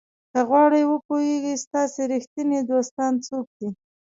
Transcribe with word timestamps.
که 0.31 0.39
غواړئ 0.49 0.83
وپوهیږئ 0.87 1.55
ستاسو 1.65 1.99
ریښتیني 2.11 2.59
دوستان 2.71 3.13
څوک 3.27 3.47
دي. 3.57 3.69